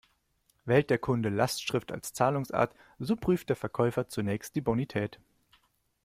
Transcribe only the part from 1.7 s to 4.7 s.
als Zahlungsart, so prüft der Verkäufer zunächst die